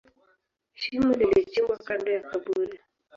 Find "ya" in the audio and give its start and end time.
2.15-2.21